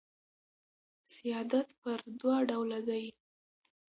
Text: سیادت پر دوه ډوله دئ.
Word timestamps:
سیادت 1.13 1.67
پر 1.81 1.99
دوه 2.19 2.37
ډوله 2.49 2.79
دئ. 2.87 3.05